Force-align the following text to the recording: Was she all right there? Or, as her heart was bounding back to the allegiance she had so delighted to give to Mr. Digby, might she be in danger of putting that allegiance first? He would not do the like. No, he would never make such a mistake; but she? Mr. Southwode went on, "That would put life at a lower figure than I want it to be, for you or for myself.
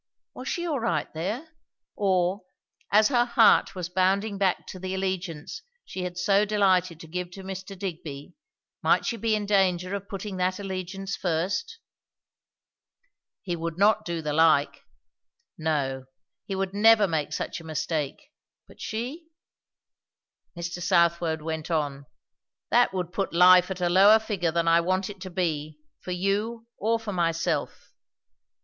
Was 0.33 0.47
she 0.47 0.65
all 0.65 0.79
right 0.79 1.13
there? 1.13 1.49
Or, 1.95 2.41
as 2.91 3.09
her 3.09 3.23
heart 3.23 3.75
was 3.75 3.87
bounding 3.87 4.39
back 4.39 4.65
to 4.69 4.79
the 4.79 4.95
allegiance 4.95 5.61
she 5.85 6.05
had 6.05 6.17
so 6.17 6.43
delighted 6.43 6.99
to 7.01 7.07
give 7.07 7.29
to 7.33 7.43
Mr. 7.43 7.77
Digby, 7.77 8.33
might 8.81 9.05
she 9.05 9.15
be 9.15 9.35
in 9.35 9.45
danger 9.45 9.93
of 9.93 10.09
putting 10.09 10.37
that 10.37 10.57
allegiance 10.57 11.15
first? 11.15 11.77
He 13.43 13.55
would 13.55 13.77
not 13.77 14.03
do 14.03 14.23
the 14.23 14.33
like. 14.33 14.81
No, 15.55 16.05
he 16.47 16.55
would 16.55 16.73
never 16.73 17.07
make 17.07 17.31
such 17.31 17.59
a 17.59 17.63
mistake; 17.63 18.31
but 18.67 18.81
she? 18.81 19.27
Mr. 20.57 20.81
Southwode 20.81 21.43
went 21.43 21.69
on, 21.69 22.07
"That 22.71 22.91
would 22.91 23.13
put 23.13 23.33
life 23.33 23.69
at 23.69 23.81
a 23.81 23.87
lower 23.87 24.17
figure 24.17 24.51
than 24.51 24.67
I 24.67 24.81
want 24.81 25.11
it 25.11 25.21
to 25.21 25.29
be, 25.29 25.77
for 25.99 26.09
you 26.11 26.65
or 26.79 26.99
for 26.99 27.13
myself. 27.13 27.93